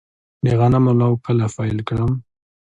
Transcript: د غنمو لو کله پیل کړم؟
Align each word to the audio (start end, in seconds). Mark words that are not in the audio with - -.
د 0.45 0.45
غنمو 0.59 0.91
لو 0.99 1.11
کله 1.25 1.45
پیل 1.55 1.77
کړم؟ 1.87 2.11